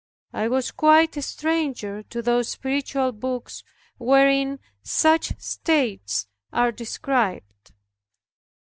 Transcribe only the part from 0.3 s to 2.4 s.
I was quite a stranger to